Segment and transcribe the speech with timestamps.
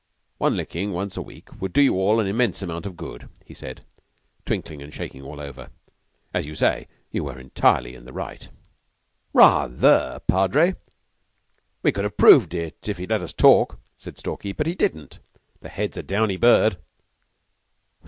[0.39, 3.85] "One licking once a week would do you an immense amount of good," he said,
[4.47, 5.71] twinkling and shaking all over; "and,
[6.33, 8.49] as you say, you were entirely in the right."
[9.31, 10.73] "Ra ather, Padre!
[11.83, 15.19] We could have proved it if he'd let us talk," said Stalky; "but he didn't.
[15.59, 16.79] The Head's a downy bird."